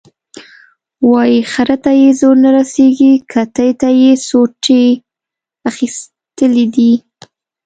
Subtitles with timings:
[1.09, 4.83] وایي خره ته یې زور نه رسېږي، کتې ته یې سوټي
[5.67, 6.93] ایستلي دي.